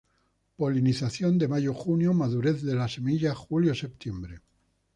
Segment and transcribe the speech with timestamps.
[0.57, 3.99] Polinización de mayo-junio, madurez de la semilla julio-sep.